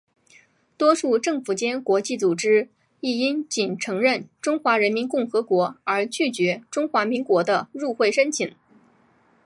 [0.79, 2.69] 多数政府间国际组织
[3.01, 8.51] 亦因仅承认中华人民共和国而拒绝中华民国的入会申请。